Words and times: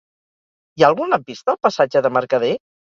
Hi 0.79 0.85
ha 0.87 0.89
algun 0.89 1.15
lampista 1.17 1.57
al 1.57 1.63
passatge 1.69 2.07
de 2.09 2.17
Mercader? 2.21 2.55